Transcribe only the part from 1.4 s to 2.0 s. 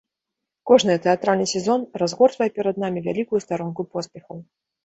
сезон